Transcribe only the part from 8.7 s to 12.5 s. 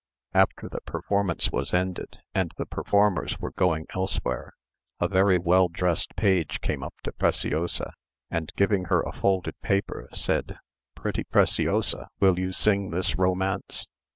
her a folded paper, said, "Pretty Preciosa, will